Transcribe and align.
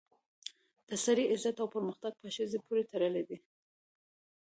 د 0.89 0.91
سړي 1.05 1.25
عزت 1.31 1.55
او 1.59 1.67
پرمختګ 1.75 2.13
په 2.21 2.27
ښځې 2.35 2.59
پورې 2.65 2.83
تړلی 2.91 3.23
دی 3.29 3.37